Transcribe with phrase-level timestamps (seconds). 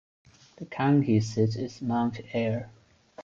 [0.57, 2.71] The county seat is Mount Ayr.